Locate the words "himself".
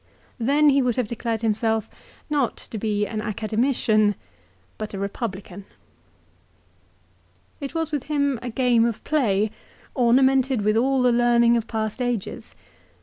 1.43-1.87